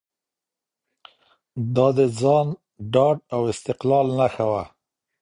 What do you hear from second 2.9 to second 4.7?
ډاډ او استقلال نښه وه.